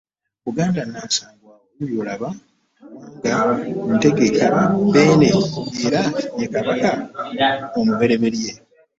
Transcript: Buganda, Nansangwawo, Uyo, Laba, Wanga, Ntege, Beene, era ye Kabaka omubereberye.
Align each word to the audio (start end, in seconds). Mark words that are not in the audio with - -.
Buganda, 0.45 0.81
Nansangwawo, 0.91 1.65
Uyo, 1.83 1.99
Laba, 2.07 2.29
Wanga, 2.93 3.39
Ntege, 3.95 4.25
Beene, 4.93 5.29
era 5.85 6.01
ye 6.39 6.45
Kabaka 6.53 6.89
omubereberye. 7.79 8.51